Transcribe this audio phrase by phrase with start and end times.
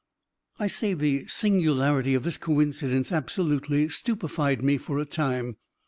[0.57, 5.57] I say the singularity of this coincidence absolutely stupefied me for a time.